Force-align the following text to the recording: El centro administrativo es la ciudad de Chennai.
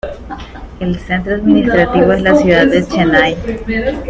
El 0.79 0.97
centro 0.99 1.35
administrativo 1.35 2.11
es 2.13 2.23
la 2.23 2.35
ciudad 2.35 2.65
de 2.65 2.87
Chennai. 2.87 3.37